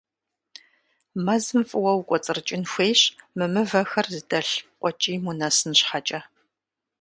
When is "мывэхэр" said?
3.53-4.05